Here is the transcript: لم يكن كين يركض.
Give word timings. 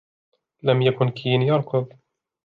لم 0.63 0.81
يكن 0.81 1.09
كين 1.09 1.41
يركض. 1.41 1.87